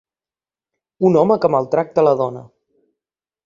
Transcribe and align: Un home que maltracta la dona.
Un 1.11 1.19
home 1.21 1.37
que 1.45 1.53
maltracta 1.57 2.07
la 2.11 2.17
dona. 2.25 2.45